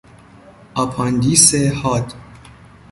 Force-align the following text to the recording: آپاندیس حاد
آپاندیس 0.75 1.55
حاد 1.55 2.13